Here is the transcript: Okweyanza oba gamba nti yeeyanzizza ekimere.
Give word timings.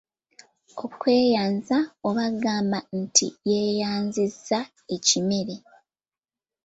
Okweyanza 0.83 1.77
oba 2.07 2.25
gamba 2.43 2.79
nti 3.01 3.27
yeeyanzizza 3.49 4.59
ekimere. 4.95 5.55